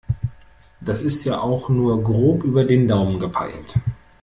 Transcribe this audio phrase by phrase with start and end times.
[0.79, 3.77] Das ist ja auch nur grob über den Daumen gepeilt.